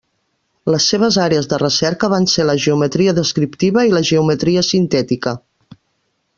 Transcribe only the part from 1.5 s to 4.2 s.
de recerca van ser la geometria descriptiva i la